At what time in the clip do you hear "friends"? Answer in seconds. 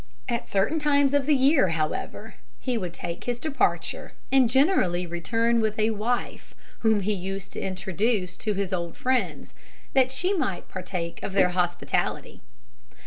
8.97-9.53